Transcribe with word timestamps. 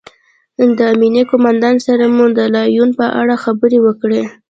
د 0.77 0.79
امنیې 0.93 1.23
قومندان 1.31 1.75
سره 1.87 2.05
مو 2.15 2.25
د 2.37 2.39
لاریون 2.55 2.89
په 2.99 3.05
اړه 3.19 3.35
خبرې 3.43 3.79
وکړې 3.85 4.21